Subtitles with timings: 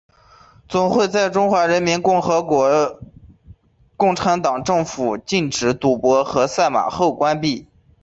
[0.67, 2.99] 总会在中华人民共和国
[3.95, 7.67] 共产党政府禁止赌博和赛马后关闭。